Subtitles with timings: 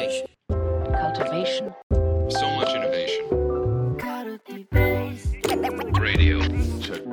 [0.00, 0.26] Cultivation.
[0.48, 1.74] cultivation,
[2.30, 3.28] So much innovation.
[6.00, 6.40] Radio.
[6.80, 7.04] Check.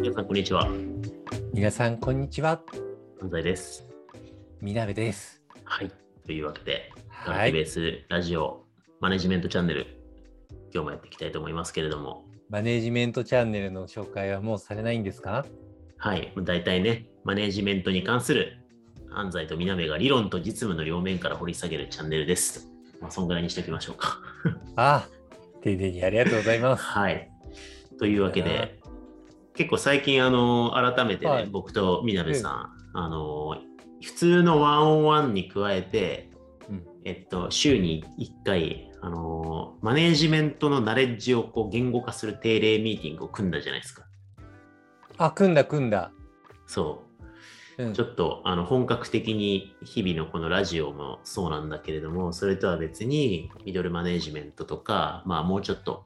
[0.00, 0.68] 皆さん、こんにちは。
[1.54, 2.60] 皆さん、こんにちは。
[3.20, 3.86] 安西です。
[4.60, 5.40] みなべです。
[5.62, 5.92] はい。
[6.26, 6.90] というわけで、
[7.24, 8.64] ガはいラケベースラジオ
[8.98, 9.86] マネジメントチャンネル、
[10.74, 15.46] 今日もやっていきたいと思いますけれども、マネジメントチャンネルの紹介はもうされないんですか？
[15.98, 16.32] はい。
[16.36, 18.58] 大体ね、マネジメントに関する
[19.18, 22.68] 安西と南が理論と実務の両面から掘り下げるチャンネルです。
[23.00, 24.18] まあ、そんぐらいにしておきましょうか。
[24.76, 25.08] ああ、
[25.62, 26.82] 丁寧にありがとうございます。
[26.84, 27.30] はい。
[27.98, 28.80] というわけで、
[29.54, 32.48] 結構最近、あの、改めてね、はい僕とみなべさ
[32.94, 33.56] ん、あの、
[34.02, 36.30] 普通のワンオンワンに加えて、
[36.68, 44.04] うんえっと、週に1回、あの、マネージメントのナレッジをこう言語化する定例ミーティングを組んだじゃないですか。
[45.18, 46.12] あ、組んだ組んだ。
[46.66, 47.11] そう。
[47.78, 47.92] うん。
[47.94, 56.04] ちょっとあの本格的に日々のこのラジオもそうなんだけれども、それとは別にミドルマネジメントとか、まあもうちょっと、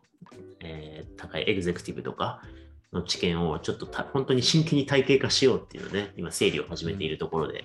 [0.60, 2.42] えー高いエグゼクティブとか
[2.92, 7.64] の知見をちょっとた本当に真剣に体系化しようっていうので、今整理を始めているところで、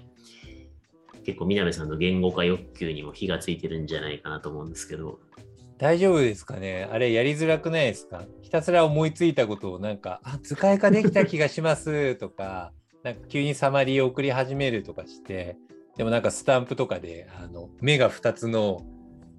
[1.26, 5.20] 結構南さんの言語化欲求にも火がついてるんじゃないかなと思うんですけど、
[5.78, 6.88] 大丈夫ですかね？
[6.92, 8.24] あれやりづらくないですか？
[8.42, 12.72] ひたすら思いついたことをなんか、あ、図解化できた気がしますとか、
[13.04, 15.58] なんか急にサマリーを送り始めるとかして、
[15.98, 18.86] でもなんかスタンプとかで、あの、目が2つの、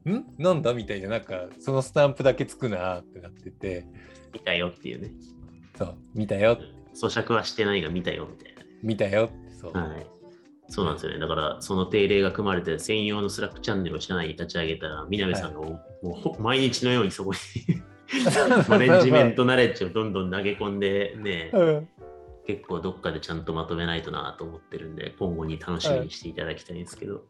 [0.04, 0.24] ん？
[0.36, 3.86] なんだみたいな、なんかそのスタンプだけつくなってなってて、
[4.32, 5.12] 見たよっていうね、
[5.78, 6.58] そう、見たよ、
[6.94, 8.62] 咀嚼はしてないが見たよみたいな。
[8.82, 9.72] 見たよって、そう。
[9.72, 10.06] はい。
[10.68, 11.18] そうなんですよね。
[11.18, 17.38] だから、その定例が組まれて、専用のスラックチャンネルを社内に立ち上げたら、南さんがもう,、もうほ毎日のようにそこに
[18.68, 21.88] マネジメントナレッジをどんどん投げ込んでね、うん
[22.46, 27.24] 結構どっかでちゃんとまとめないとなと思ってるんで、今後に楽しみにしていただきたいんですけど、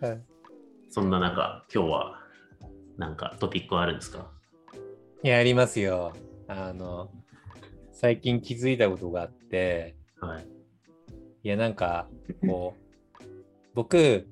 [0.00, 0.20] はい
[0.90, 2.18] そんな中、今日は
[2.96, 4.30] なんかトピックはあるんですか？
[5.22, 6.14] いや、ありますよ。
[6.46, 7.10] あの、
[7.92, 10.46] 最近気づいたことがあって、はい。
[11.42, 12.08] いや、なんか、
[12.46, 12.74] こ
[13.20, 13.24] う、
[13.74, 14.26] 僕、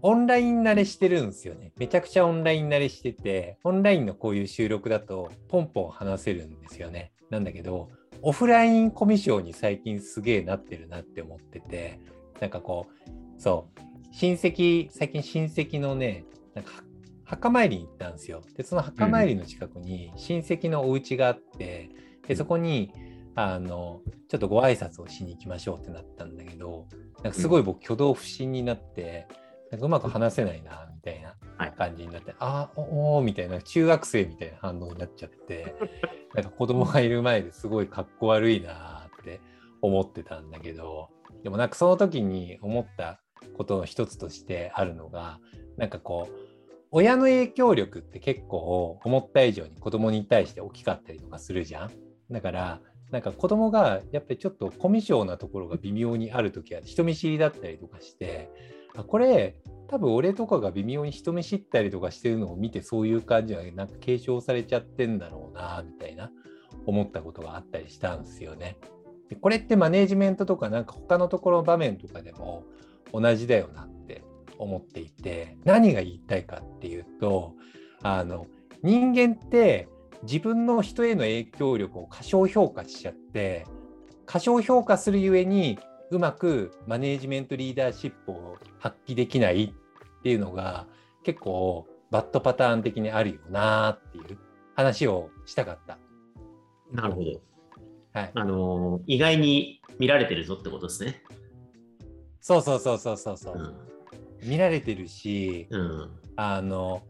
[0.00, 1.72] オンライン慣れしてるんですよね。
[1.76, 7.12] めちゃくちゃオンライン慣れしてて、オンラインのこういう収録だと、ポンポン話せるんですよね。
[7.30, 7.90] なんだけど、
[8.22, 12.00] オフラインコミュ障に最近すげえなってるなって思ってて、
[12.40, 13.80] なんかこう、そう、
[14.12, 16.24] 親戚、最近親戚のね、
[16.54, 16.72] なんか
[17.24, 18.42] 墓参りに行ったんですよ。
[18.56, 21.90] で、その墓参りの近くに親戚のお家があって、
[22.26, 22.92] で、そこに、
[23.34, 26.86] あの、ちょっとご挨拶をしに行きましょうってなったんだけど、
[27.24, 29.26] なんかすごい僕挙動不審になって、
[29.70, 31.38] なんかうまく話せないな、みたいなはい
[31.70, 35.74] 感じになって、あーおおーみたいな、中学生みたいな反応になっちゃって、
[36.34, 39.40] なんか子供がいる前ですごいかっこ悪いなって
[39.80, 41.10] 思ってたんだけど、
[41.42, 43.20] でもなんかその時に思った
[43.56, 45.38] ことの一つとしてあるのが、
[45.76, 46.34] なんかこう、
[46.90, 51.90] 親の影響力って結構思った以上に子供に対して大きかったりとかするじゃん。
[52.30, 52.80] だから、
[53.10, 58.50] なんか子供がやっぱりちょっとコミュ障なところが微妙にある時は人見知りだったりとかして、
[58.96, 59.56] あこれ
[59.88, 66.30] 多分俺とかが微妙に人見知ったりとかしてるのを見てそういう感じがなんか継承されちゃってんだろうなみたいな
[66.86, 68.78] 思ったことがあったりしたんですよね。
[69.28, 72.64] でこれってマネージメントとかなんか他のところの場面とかでも
[73.12, 74.22] 同じだよなって
[74.58, 77.54] 思っていて何が言いたいかっていうと
[78.02, 78.46] あの
[78.82, 79.88] 人間って
[80.22, 83.66] 自分の人への影響力を過小評価しちゃって
[84.26, 85.78] 過小評価するゆえに
[86.12, 90.86] うまくマネージメントリーダーシップを発揮できないっていうのが
[91.24, 94.38] 結構バッドパターン的にあるよなっていう
[94.76, 95.98] 話をしたかった。
[96.92, 97.40] なるほど。
[98.12, 101.22] はい、あのー意外に見られてるぞってことですね。
[102.42, 104.48] そうそうそうそうそうそう、うん。
[104.50, 106.10] 見られてるしうん。
[106.36, 107.02] あの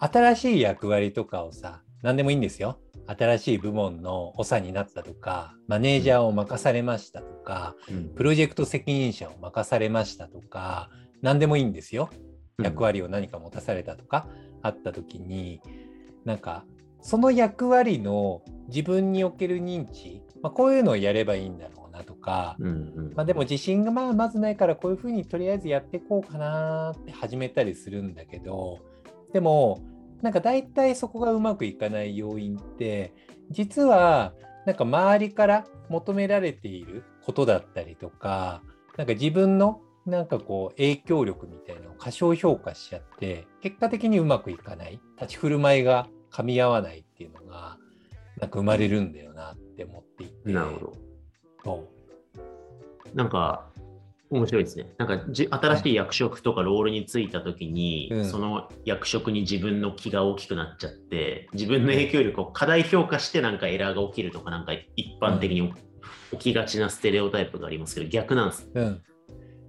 [0.00, 8.14] 新しい役割とかをさ何でもいいんですよ新しい部門の長になったとかマネージャーを任されましたとかうん。
[8.14, 10.90] プロジェクト責任者を任されましたとか
[11.22, 12.10] 何でもいいんですよ。
[12.62, 14.28] 役割を何か持たされたとか
[14.62, 15.60] あった時に
[16.24, 16.64] なんか
[17.00, 23.12] その役割の自分における認知、まあ、こういうのをやればいいんだろうなとか、うんうん。
[23.14, 28.80] まあ、でも自信がまあまずないからこういうふうにとりあえずやっていこうかなって始めたりするんだけど
[29.32, 29.80] でも
[30.22, 33.14] なんか大体そこがうまくいかない要因って
[33.50, 34.32] 実は
[34.66, 38.62] なんか周りから求められていることだったりとか
[38.96, 45.00] なんか自分のなんかこう影響力みたいなのを過小評価しちゃって結果的にうまくいかない。
[45.20, 47.76] 立ち振る舞いが噛み合わないっていうのが
[48.40, 50.52] なんか生まれるんだよなって思っていて。
[50.52, 50.92] なるほど。
[51.64, 51.84] そ
[53.14, 53.16] う。
[53.16, 53.66] なんか、
[54.30, 54.92] 面白いですね。
[54.98, 65.72] なんかじ新しい役職とかロールに就いたときに、うんその役職に自分の気が大きくなっちゃって、自分の影響力を過大評価してなんかエラーが起きるとか、なんか一般的に
[66.32, 68.70] 起きがちなステレオタイプがありますけど、逆なんです。
[68.74, 69.02] うん。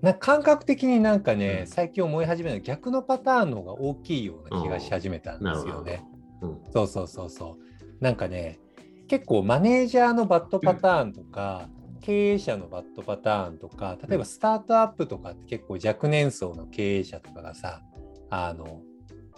[0.02, 5.44] な感覚的になんかね、うん最近思い始めたのは逆のパターンの方が大きいような気がし始めたん。
[5.44, 6.04] ですよね。
[6.42, 8.04] うんそうそうそうそう。
[8.04, 8.60] なんかね、
[9.08, 11.70] 結構マネージャーのバッドパターンとか、
[12.01, 17.81] 経営者のバッドパターンとか、例えばスタートアップとかって結構若年層の経営者とかがさ、
[18.30, 18.81] あの、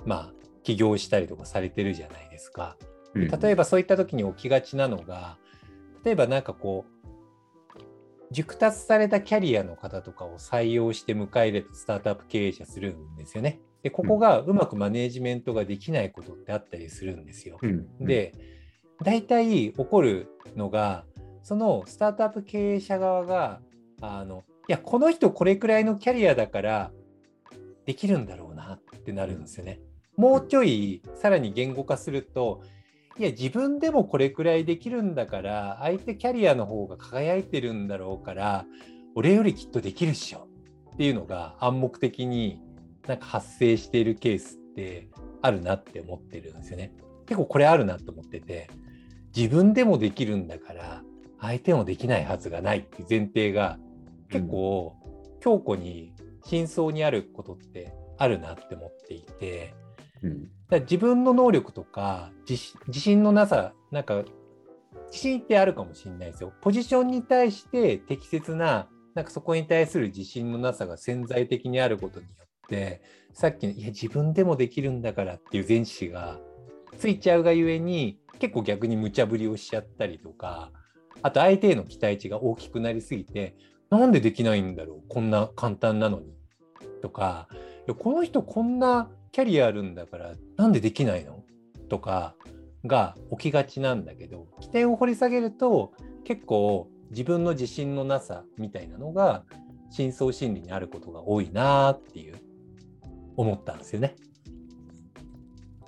[0.05, 2.77] まあ、起業したりとかされてるじゃないですか。
[2.83, 5.37] うん例えばそういった時に起きがちなのが、
[6.05, 7.01] 例えばなんかこう、
[8.31, 13.59] 熟達されたキャリアの方とかを採用して迎え入れたスタートアップ経営者するんですよね。
[13.83, 17.57] で、ここがうまくマネージメントができないことってあったりするんですよ。
[17.61, 18.33] うん、で、
[19.03, 21.03] 大体起こるのが、
[21.43, 23.61] そのスタートアップ経営者側が、
[24.01, 26.91] あの、いや、この人これくらいのキャリアだから
[27.85, 29.79] できるんだろうなってなるんですよね。
[30.17, 32.61] もうちょいさらに言語化すると、
[33.17, 38.65] いや、自分でもこれくらいできるんだから、相手キャリアの方が輝いてるんだろうから、
[39.15, 40.47] 俺よりきっとできるっしょ
[40.93, 42.61] っていうのが暗黙的に
[43.07, 45.09] なんか発生しているケースって
[45.41, 46.93] あるなって思ってるんですよね。
[47.25, 48.69] 結構これあるなと思ってて、
[49.35, 51.03] 自分でもできるんだから、
[51.41, 53.79] 相手もできないはずがないっていう前提が
[54.29, 54.95] 結構
[55.41, 56.13] 強固に
[56.45, 59.73] 真相にあることってあるなって思っていて、
[60.21, 60.47] うん。
[60.69, 64.23] だ自分の能力とか自信のなさなんか
[65.07, 66.53] 自信ってあるかもしれないですよ。
[66.61, 73.01] ポジションに対して適切ななんかそこに対する自信のなさが潜在的にあることによって
[73.33, 76.39] さっきのいや自分でもできるんだからっていう前視が
[76.97, 80.71] ついちゃうがゆえに結構逆に無茶ぶりをしちゃったりとか
[81.23, 83.55] あと相手への期待値が大きくなりすぎて
[83.89, 86.33] なんでできないんだろうこんな簡単なのに
[87.01, 87.47] とか
[87.99, 91.43] この人こんなキャリアあるんだからなんでできないの？
[91.89, 92.35] とか
[92.85, 99.43] が起きがちなんだけど起点を掘り下げると結構自分の自信のなさみたいなのが
[99.89, 102.35] 深層心理にあることが多いなっていう
[103.35, 104.15] 思ったんですよね。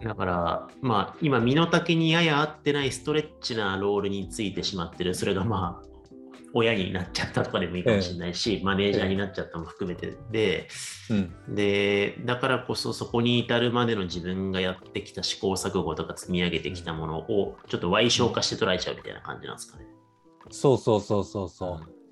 [0.03, 5.93] だから、まあ、今、身の丈にやや合ってないストレッチなロールについてしまってる、それがまあ、
[6.53, 10.67] 親になっちゃったとかでもいいかもしれないし、マネージャーになっちゃったも含めてで、
[11.09, 19.87] うん、で、だからこそそこに至るまでの自分がやってきた試行錯誤とか積み上げてきたものをちょっと歪小化して捉えちゃうみたいな感じなんですかね。
[20.51, 22.02] そうそうそうそうそう。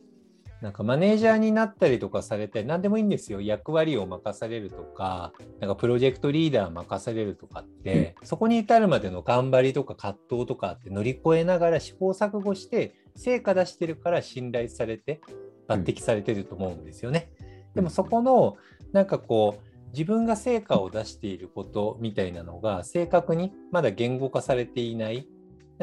[0.61, 3.41] なんかマネージャーになったりとかされて何でもいいんですよ。
[3.41, 15.21] 役割を任されるとかなんかプロジェクトリーダー任されるとかって、そこに至るまでの頑張りとか葛藤とかって乗り越えながら試行錯誤して成果出してるから信頼されて
[15.67, 17.31] 抜擢されてると思うんですよね。
[17.73, 18.57] でもそこの
[18.91, 25.27] なんかこう自分が成果を出していることみたいなのが正確にまだ言語化されていない。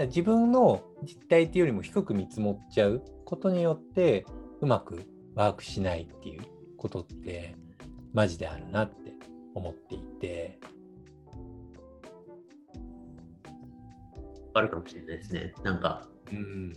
[0.07, 4.25] 自分の実態っていうよりも低く見積もっちゃうことによって
[4.61, 6.43] うまくワークしないっていう
[6.77, 7.55] ことって
[8.13, 9.13] マジであるなって
[9.55, 10.59] 思っていて。
[14.55, 15.53] あるかもしれないですね。
[15.63, 16.73] なんか、うん。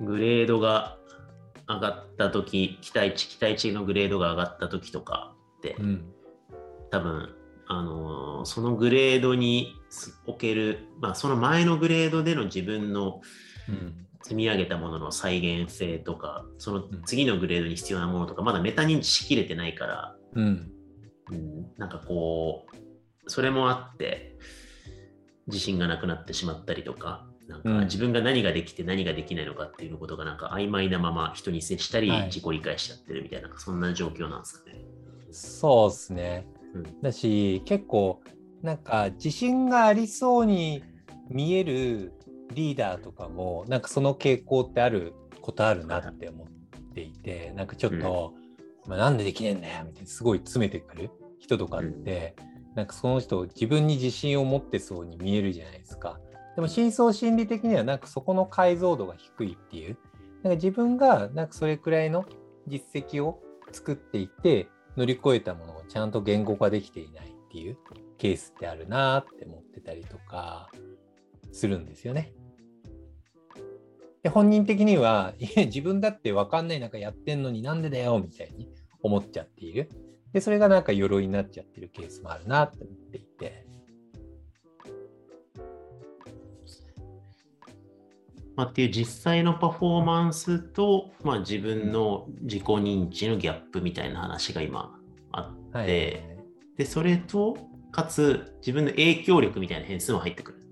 [0.00, 0.96] グレードが
[1.68, 6.12] 上がった時期待値、期待値のグレードが上がった時とかって、うん。
[6.90, 7.34] 多分、
[7.66, 9.74] あのーそのグレードに
[10.26, 13.22] おける、まあ、その前のグレードでの自分の
[13.68, 20.70] うん積み上げたものの再現性とか、その次のグレードに必要なものとか、まだメタ認知しきれてないから、うん。
[21.30, 24.38] うん、なんかこう、それもあって、
[25.46, 27.84] 自信がなくなってしまったりとか、なんかうん。
[27.84, 32.26] 自分が何ができて何ができないのかっていうことがなんか曖昧なまま人に接したり、はい。
[32.28, 34.80] 自己理解しちゃってるみたいな、そんな状況なんですかね。
[35.32, 36.46] そうですね。
[36.72, 37.02] うん。
[37.02, 38.22] だし結構
[38.62, 40.82] なんか自信がありそうに
[41.28, 42.14] 見える
[42.52, 48.34] リーダーとかもなんかその傾向ってあることあるなって思っていてなんかちょっと、
[48.86, 52.34] まあ、なんでできねえんだよみたいなすごい詰めてくる人とかって、
[52.74, 56.18] なんかその人自分に自信を持ってそうに見えるじゃないですか。
[56.54, 59.98] でも深層心理的にはなんかそこの解像度が低いっていう
[60.42, 62.24] なんか自分がなんかそれくらいの
[62.66, 63.40] 実績を
[63.72, 67.76] 作っていて乗り越えたものをちゃんと言語化できていないっていう
[68.18, 70.70] ケースってあるなって思ってたりとか
[71.54, 72.32] するんですよね。
[74.22, 78.68] で本人的にはいや自分だって分かんない中やってんのになんでだよみたいに
[79.02, 79.90] 思っちゃっている。
[80.32, 83.64] でそれがなんか鎧になっちゃってるケースもあるなって思っていて。
[88.56, 94.96] まあ、っていう実際のパフォーマンスと、まあ、自分の自己認知のギャップみたいな話が今
[95.32, 95.88] あって、はい。
[96.76, 97.56] でそれと
[97.90, 100.63] かつ自分の影響力みたいな変数も入ってくる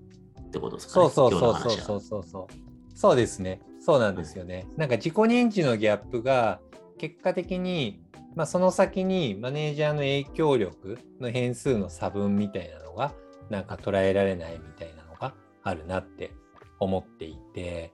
[0.53, 2.47] ってことですかねそうそうそうそうそうそうそう。
[2.95, 3.59] そうですね。
[3.79, 4.67] そうなんですよね。
[4.77, 6.59] なんか自己認知のギャップが
[6.99, 8.03] 結果的に、
[8.35, 13.13] まあ、その先にマネージャーの影響力の変数の差分みたいなのが
[13.49, 15.33] なんか捉えられないみたいなのが
[15.63, 16.31] あるなって
[16.79, 17.93] 思っていて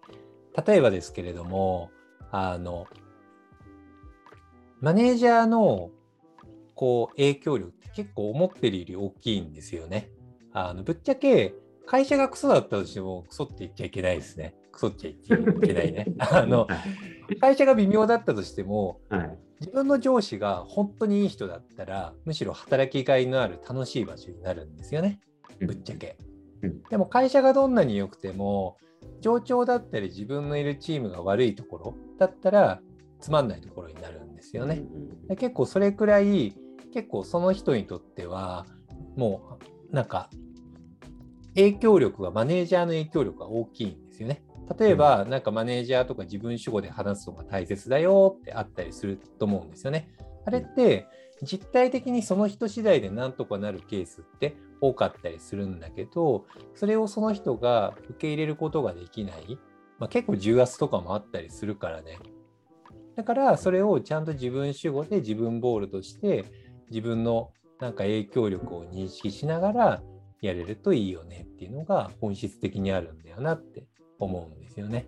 [0.65, 1.91] 例えばですけれども
[2.31, 2.87] あの
[4.79, 5.89] マネージャーの
[6.75, 10.09] こう影響力って結構思ってるより大きいんですよね。
[10.53, 11.53] あのぶっちゃけ
[11.89, 14.53] 会社がクソだったとしてもクソって言っちゃいけないですね。
[14.71, 16.05] クソって言っちゃいけないね。
[16.19, 16.67] あの
[17.41, 25.19] 会社が微妙だったとしてもはい自分の上司が本当にいい人だったらむしろ働きがいのある楽しい場所になるんですよね。
[25.59, 26.17] ぶっちゃけ
[26.61, 26.83] うん。
[26.83, 28.77] でも会社がどんなに良くても
[29.19, 32.81] 上長だったり自分のいるチームが悪いところだったら
[33.19, 34.83] つまんないところになるんですよね。
[35.27, 36.53] で結構それくらい
[36.93, 38.67] 結構その人にとっては
[39.15, 39.57] も
[39.91, 40.29] うなんか
[41.55, 44.43] 影響力がマネージャーの影響力が大きいんですよね。
[44.77, 50.13] 例えば、なんかマネージャーとか自分主語で話すのが大切だよってあったりすると思うんですよね。
[50.45, 51.07] あれって
[51.43, 59.57] 実体的にその人次第でなんとかなるケースって多かったりするんだけどそれをその人が受け入れることができない、
[59.99, 62.17] まあ、結構重圧とかもあったりするからね
[63.15, 66.45] だからそれをちゃんと自分主語で自分ボールとして
[66.89, 70.03] 自分のなんか影響力を認識しながら
[70.41, 73.87] やれるといいよねっていうのが本質的にあるんだよなって
[74.19, 75.07] 思うんですよね。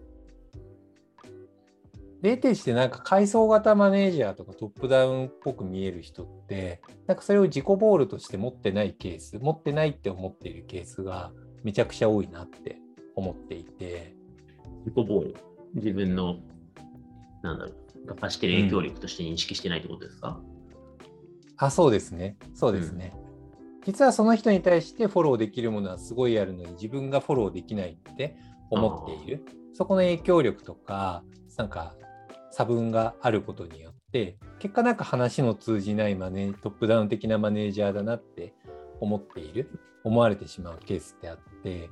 [2.21, 11.31] 例定してなんか階層型マネージャーとかトップダウンっぽく見える人ってなんかそれを自己ボールとして持ってないケース持ってないって思っているケースが
[11.63, 12.77] めちゃくちゃ多いなって
[13.15, 14.15] 思っていて。
[14.85, 15.35] 自己ボール。
[15.75, 16.37] 自分の
[17.43, 17.71] なんだろ
[18.03, 20.41] うが発してる影響力として認識してないってことですか、
[21.57, 22.35] あそうですね。
[22.53, 23.13] そうですね、
[23.85, 28.35] 実はその人に対してフォローできるものはすごいあるのに自分がフォローできないって
[28.69, 31.23] 思っているそこの影響力とか
[31.57, 31.95] なんか
[32.51, 38.53] 差分があることによって結果なんか話の通じないマネトップダウン的なマネージャーだなって
[38.99, 41.89] 思っている思われてしまうケースってあって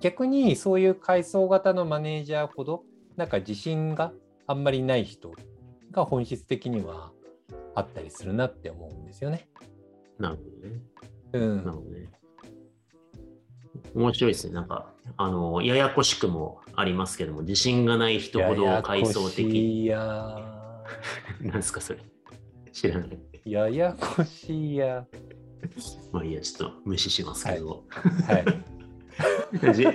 [0.00, 2.84] 逆にそういう階層型のマネージャーほど
[3.16, 4.12] なんか自信が
[4.46, 5.32] あんまりない人
[5.90, 7.12] が本質的には
[7.74, 9.48] あったりするなって思うんですよね。
[10.18, 10.80] なるほどね。
[11.36, 12.10] うんなるほどね。
[13.94, 14.54] 面白いですね。
[14.54, 19.86] なんか、あの、ややこしくもありますけども、自信がない人ほど階層的に。
[19.86, 20.56] やや
[21.40, 22.00] なんですか、それ。
[22.72, 23.18] 知らない。
[23.44, 23.68] や。
[23.68, 25.06] ややこしいや。
[26.12, 27.84] まあいいや、ちょっと無視しますけど。
[28.28, 28.44] はい。
[29.72, 29.86] じ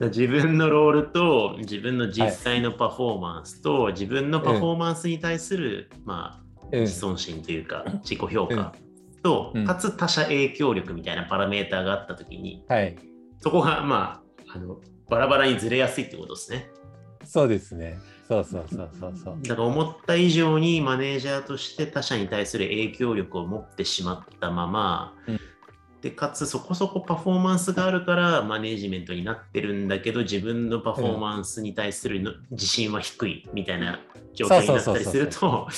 [0.00, 8.74] 自分のロールと自分の実際のパフォーマンスと、自分のパフォーマンスに対する、まあ、うん自尊心というか、自己評価
[9.24, 12.96] と、うんかつ他者影響力みたいなパラメーターがあったときに、はい。
[13.40, 14.78] そこが、まあ、あの
[15.08, 16.68] バラバラにずれやすいってことですね。
[17.24, 17.98] そうですね。
[18.28, 19.38] そうそうそうそうそう。
[19.42, 25.40] だから思った以上にマネージャーとして他者に対する影響力を持ってしまったまま、うん
[26.04, 34.00] でかつそこそこパフォーマンスがあるからマネージメントになってるんだけど自分のパフォーマンスに対するの自信は低いみたいな
[34.34, 35.68] 状態になったりすると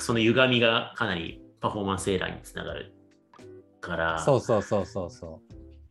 [0.00, 2.94] その歪みがかなりパフォーマンスエラーにつながる
[3.80, 5.40] からそうそうそうそうそ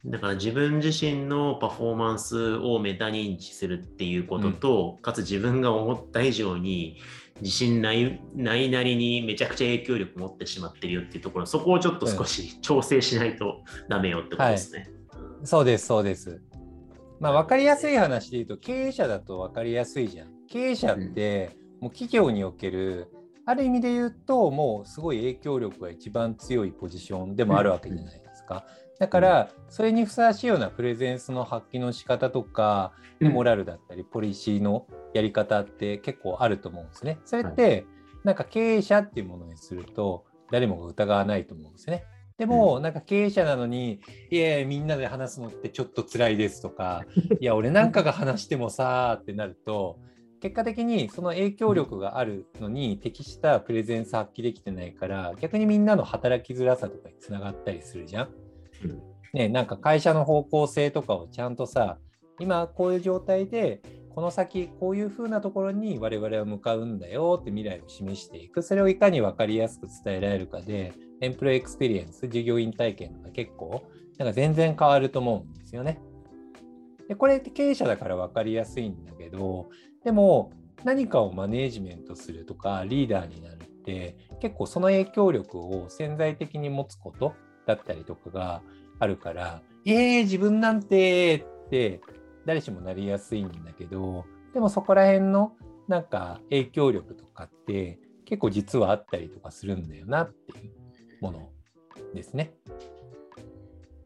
[0.06, 7.00] だから自分自身のパフォーマンスをメタ認知するっていうことと、かつ自分が思った以上に
[7.40, 14.90] 自信ないないなりにめちゃくちゃ影響力持ってしまってるよっていうところそこをちょっと少し調整しないとダメよってことですね。
[15.44, 15.46] う。
[15.46, 16.42] そうです、そうです。
[17.22, 20.30] まあ、分かりやすい話で言うと、経営者だと分かりやすいじゃん。
[20.48, 23.10] 経営者って、もう企業における、
[23.46, 28.66] ある意味で言うと、もうすごい影響力が一番強いポジションでもあるわけじゃないですか。
[28.98, 37.20] だから、それにふさわしいようなプレゼンスの発揮の仕方とか、モラルだったり、ポリシーのやり方って結構あると思うんですね。
[37.26, 37.86] それって、
[38.24, 42.04] なんか経営者っていうものにすると、誰もが疑わないと思うんですね。
[42.42, 47.06] でも、なんか経営者なのに、いやいや、みんなで話すのってちょっと辛いですとか、
[47.40, 50.00] いや、俺なんかが話してもさーってなると、
[50.42, 58.30] 結果的にその影響力があるのに適したプレゼンス発揮できてないから、逆にみんなの働きづらさとかにつながったりするじゃん。
[59.34, 62.00] ね、なんか会社の方向性とかをちゃんとさ、
[62.40, 68.62] 今こういう状態で、この先こういう風なところに我々は向かうんだよって未来を示していく。
[68.62, 73.84] それをいかに分かりやすく伝えられるかで、 employee experience、従業員体験とか結構、
[74.18, 76.00] なんか全然変わると思うんですよね。
[77.12, 79.70] でこれって経営者だから分かりやすいんだけど
[80.06, 80.54] でも
[80.86, 87.34] 何かをマネージメントするとかリーダーになるって結構その影響力を潜在的に持つこと
[87.68, 88.62] だったりとかが
[89.00, 92.00] あるから「えー、自分なんて」って
[92.46, 95.54] 誰しもなりやすいんだけどでもそこら辺の
[95.88, 100.72] なんか影響力とかって結構実はあったりとかするんだよなっていう
[101.22, 101.50] もの
[102.14, 102.54] ですね。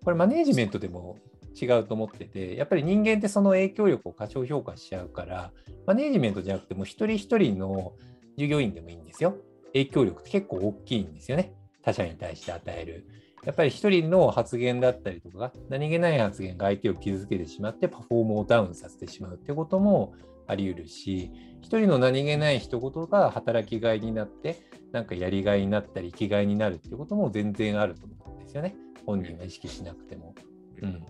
[0.04, 1.18] これマネージメントでも
[1.60, 5.52] 違うと思っててやっぱり人間ってその影響力を過小評価しちゃうから
[5.88, 7.94] マネージメントじゃなくても一人一人の
[8.38, 9.38] 従業員でもいいんですよ。
[9.68, 11.54] 影響力って結構大きいんですよね。
[11.84, 13.08] 他者に対して与える。
[13.46, 20.14] やっぱり一人の発言だったりとか、何気ない発言が相手を傷つけてしまってパフォームをダウンさせてしまうってことも
[20.48, 24.58] あり得るし、一人の何気ない一言が働きがいになって、
[24.92, 28.76] なんかやりがいになったり生きがいになるってことも全然あると思うんですよね。
[29.06, 30.34] 本人は意識しなくても。
[30.82, 31.06] うん。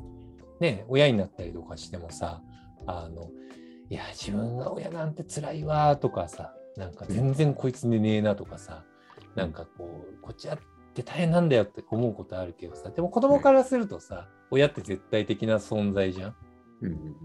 [0.59, 2.41] ね、親になったりとかしてもさ、
[2.85, 3.29] あの、
[3.89, 8.83] いや、自分が親なんて辛いわとかさ、なんか全然こいつ寝ねえなとかさ、
[9.35, 10.63] なんかこう、こっちやって
[11.03, 16.35] 大変なんだよって思うことあるけどさ、でも子供からするとさ、親って絶対的な存在じゃん。
[16.81, 17.15] うんうんうん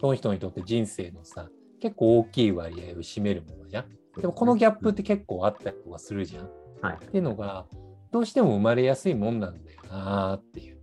[0.00, 1.48] その人にとって人生のさ、
[1.80, 3.86] 結構大きい割合を占めるものじゃん。
[4.20, 6.50] でもこのギャップって結構あったりとかするじゃん。
[6.80, 6.98] はい。
[7.04, 7.66] っていうのが、
[8.10, 10.78] どうしても生まれやすいもんなんだよなーっていう。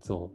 [0.00, 0.30] そ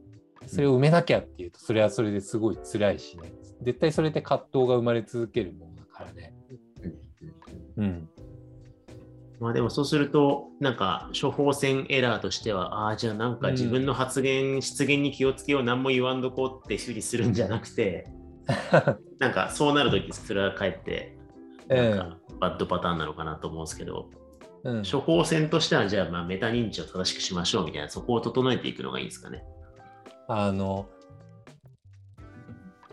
[0.45, 0.49] う。
[0.49, 3.31] それを埋めなきゃっていうと、それはそれですごい辛いしね。
[3.61, 6.33] 絶対それって葛藤が生まれ続けるものだからね。
[7.81, 8.09] うんうんうん。
[9.39, 18.07] まあでもそうすると、なんか処方箋エラーとしては、ああ、じゃあなんか自分の発言、失言に気をつけよう、何も言わんどこうって修理するんじゃなくて、
[19.17, 21.17] なんかそうなるとき、それはかえって、
[21.67, 24.11] なんかバッドパターンなのかなと思うんですけど、
[24.63, 29.43] うん、処方箋としては、じゃあまあメタ認知を正しくしましょうみたいな、そこを整えていくのがいいんですかね。
[30.27, 30.87] あの、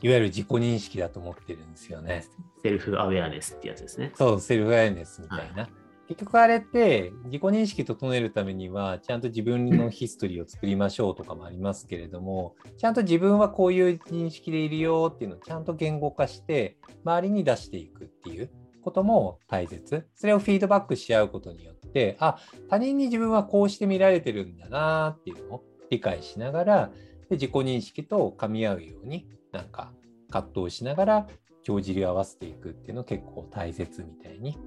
[0.00, 2.24] いわゆる自己認識だと思ってるんですよね。
[2.62, 4.12] セルフアウェアネスってやつですね。
[4.14, 5.68] そう、セルフアウェアネスみたいな。
[6.08, 18.50] 結局あれって自己認識整えるためにはちゃんと自分のヒストリーを作りましょうとかもありますけれどもちゃんと自分はこういう認識でいるよっていうのをちゃんと言語化して周りに出していくっていう
[18.82, 22.38] ことも大切それをフィードバックし合うことによってあ
[22.70, 26.90] 他人に自分はこうして見られてるんだなっていうのを理解しながら
[27.28, 29.92] で自己認識と噛み合うようになんか
[30.30, 31.26] 葛藤しながら
[31.62, 34.58] 帳尻を合わせていくっていうの結構大切みたいに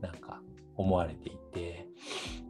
[0.00, 0.40] なんか
[0.76, 1.86] 思われていて、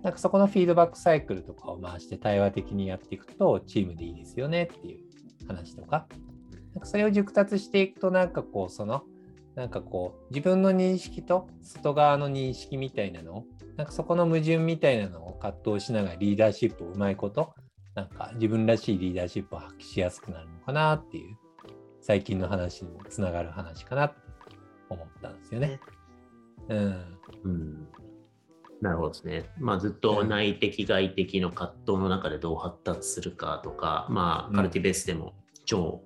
[0.02, 6.06] なんかそこのフィードバックサイクルとかを回して対話的にやっていくとチームでいいですよねっていう話とか、
[6.74, 9.02] なんかそれを熟達していくとなんかこうその、
[9.54, 13.44] なんかこう自分の認識と外側の認識みたいなのを、
[13.76, 17.54] なんかそこの矛盾みたいなのを葛藤しながらリーダーシップをうまいこと、
[17.94, 21.36] なんか自分らしいリーダーシップを発揮しやすくなるのかなっていう、
[22.08, 24.16] 最近の話にもつながる話かなって
[24.88, 25.78] 思ったんですよね。
[26.70, 26.78] うん。
[27.44, 27.88] うん
[28.80, 29.50] なるほどですね。
[29.58, 35.34] まあずっと内的外的の葛藤の中でどう発達するかとか、まあうんカルティベースでも
[35.66, 36.00] 超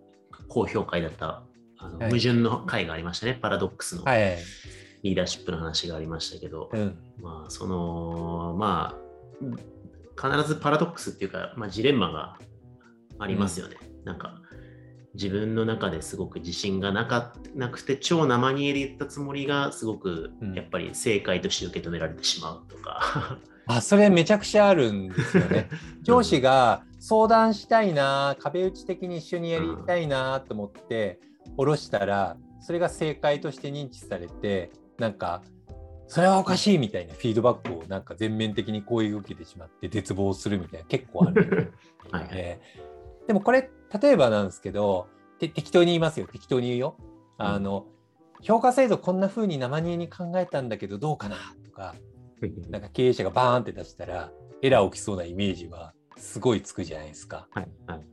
[0.49, 1.45] 高評価だった
[1.79, 3.39] あのはい矛盾の回がありましたね。
[3.41, 4.39] パラドックスのはいはい。
[5.05, 6.99] リーダーシップの話がありましたけど、うん。
[7.21, 8.99] まあそのま
[10.21, 12.39] あ必ずパラドックスっていうか、まあ、ジレンマが
[13.21, 13.77] ありますよね。
[14.05, 14.43] なんか
[15.15, 23.39] 自分の中ですごく自信がなかなくて超生煮えで言ったつもりがすごくうんやっぱり正解として受け止められてしまうとか。
[23.67, 25.69] あ、それめちゃくちゃあるんですよね。
[26.03, 31.21] 上司が相談したいな、壁打ち的に一緒にやりたいなと思って
[31.57, 35.43] 下ろしたら、それが正解として認知されて、なんか、
[36.09, 41.73] それはおかしいみたいなフィードバックをなんか全面的に攻撃を受けてしまって絶望するみたいな結構ある。
[42.11, 42.93] はいはいえー
[43.27, 46.97] でもこれ例えばなんですけどて適当に言いますよ適当に言うよ。
[47.39, 47.87] あの、
[48.41, 51.95] 評価制度こんな風に生煮えに考えたんだけどどうかなとか
[52.71, 54.31] なんか経営者がバーンって出したら
[54.63, 57.49] エラー起きそうなイメージはすごいつくじゃないですか。
[57.51, 58.07] はいはい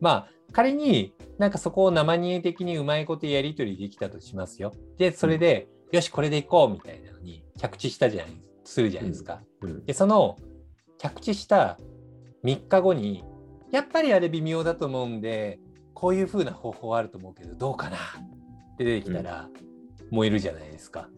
[0.00, 4.72] まあ仮になんかそこを生煮え的にうまいことやり取りできたとしますよ。
[4.98, 9.40] でそれで、よしこれでいこうみたいなのに着地したじゃないするじゃないですか。
[9.62, 10.36] うんでその
[10.98, 11.78] 着地した
[12.44, 13.24] 3日後に
[13.72, 15.58] やっぱりあれ微妙だと思うんで
[15.94, 17.96] こういう風な方法あると思うけどどうかな？
[17.96, 19.48] って出てきたら、
[20.10, 21.08] 燃えるじゃないですか。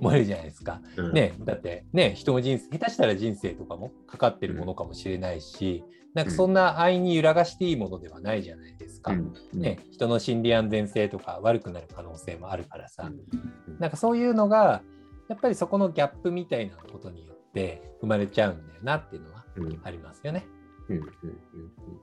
[0.00, 0.80] 燃えるじゃないですか。
[0.96, 1.12] うん。
[1.12, 5.82] ね、だってね人の人生下手したら人生とかもかかってるものかもしれないし、
[6.14, 9.12] なんかそんな安易に揺らがしていいものではないじゃないですか。
[9.12, 9.32] うん。
[9.52, 13.78] ね、人の心理安全性とか悪くなる可能性もあるからさ、うん。
[13.78, 14.82] なんかそういうのが
[15.28, 19.80] やっぱりそこのギャップみたいなことによって生まれちゃうんだよなっていうのはうん。
[19.84, 20.46] ありますよね。
[20.88, 21.08] うんうんうん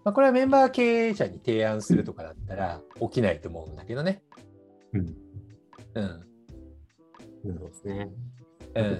[0.04, 4.24] まあ、これはメンバー経営者に提案するとかだったら起きないと思うんだけどね。
[4.94, 5.00] うん。
[5.02, 5.15] うん。
[5.94, 6.10] な
[7.46, 8.10] るほどですね。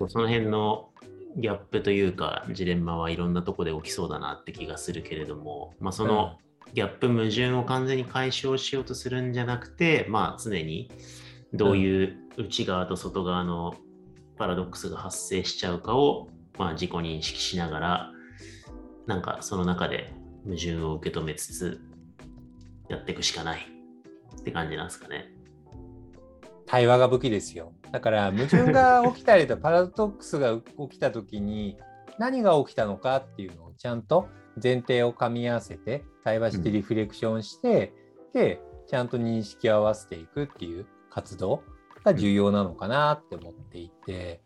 [0.10, 0.90] その辺の
[1.38, 6.38] ギャップというか、ジレンマはいろんなとこで起きそうだなって気がするけれども、まあ、その
[6.74, 10.92] ギャップ、矛盾を完全に解消しようとするんじゃなくて、まあ、常に
[11.54, 13.76] どういう内側と外側の
[14.38, 18.11] パラドックスが発生しちゃうかを、まあ、自己認識しながら、
[19.08, 21.82] なんかその中で矛盾を受け止めつつ、
[22.90, 23.62] やっていくしかない
[24.40, 25.34] って感じなんですかね。
[26.66, 27.74] 対話が武器ですよ。
[27.92, 31.78] だから矛盾が起きたりと パラドックスが起きた時に
[32.18, 34.28] 何が起きたのかっていうのをちゃんと
[34.62, 37.94] 前提を噛み合わせて対話してリフレクションして、
[38.34, 41.64] でちゃんと認識を合わせていくっていう活動
[42.04, 44.42] が重要なのかなって思っていて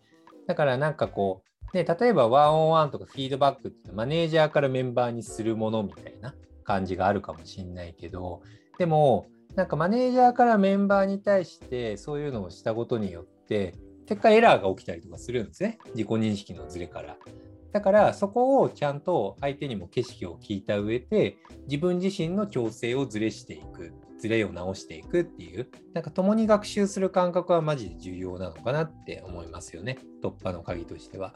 [0.48, 8.42] だからなんかこう、ね、例えばワンオンワンとかフィードバックってマネージャーからメンバーにするものみたいな感じがあるかもしれないけど
[8.78, 13.76] でもなんかマネージャーからメンバーに対してそういうのをしたことによって
[14.06, 17.18] 結果エラーが起きたりとかするんですね自己認識のズレから。
[17.72, 21.36] だからそこをちゃんと相手にも景色を聞いた上で
[21.68, 31.36] 自分自身の調整をずれしていくズレを直していくっていうなんか共に学習する感覚はマジで重要なのかなって思いますよね突破の鍵としては。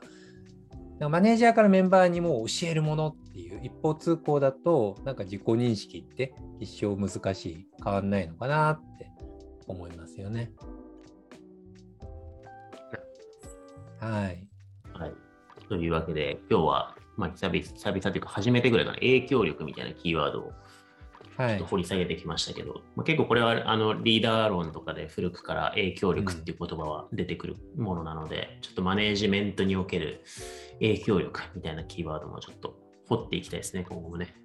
[1.02, 9.10] マネージャーからメンバーにも教えるものっていう一方通行だとなんか自己認識って一生難しい変わんないのかなって
[9.66, 10.52] 思いますよね。
[14.00, 14.48] はい。
[14.94, 15.14] はい。
[15.68, 20.52] というわけで、今日は、まあ、久々久々というか、初めてぐらいかな、影響力みたいなキーワードを
[21.40, 21.66] ちょっと。
[21.66, 30.24] 掘り下げてきましたけど、まあ、結構これはあのリーダー論とかで古くから影響力っていう言葉は出てくるものなので、ちょっとマネージメントにおける
[30.80, 32.76] 影響力みたいなキーワードもちょっと
[33.08, 34.36] 掘っていきたいですね、今後もね。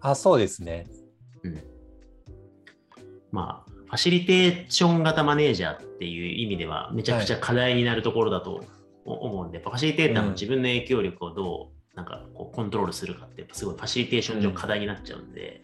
[0.00, 0.86] あ、そうですね。
[1.42, 1.62] うん。
[3.32, 8.64] まあ、ファシリテーション型マネージャーっていう意味では、めちゃくちゃ課題になるところだと
[9.04, 15.62] 思うんで、やっぱファシリテーターも自分の影響力をどうなんかこうコントロールするかって、やっぱすごいファシリテーション上課題になっちゃうんで、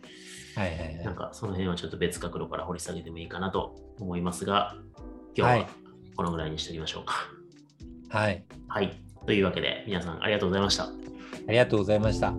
[0.59, 1.05] はいはいはい。
[1.05, 4.75] なんかその辺はちょっと別角度から掘り下げてもいいかなと思いますが、
[5.35, 5.67] 今日ははい
[6.17, 7.15] このぐらいにしておきましょうか。
[8.09, 8.45] はい。
[8.67, 9.01] はい。
[9.25, 10.85] というわけで、皆さんありがとうございました。
[10.85, 10.91] あ
[11.49, 12.35] りがとうございました。